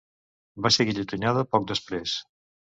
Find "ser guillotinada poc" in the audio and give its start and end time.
0.75-1.69